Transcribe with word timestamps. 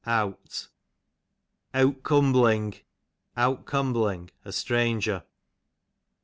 Eawtcumbling, 1.75 2.81
out 3.37 3.65
cumbling, 3.67 4.31
a 4.43 4.51
stranger. 4.51 5.23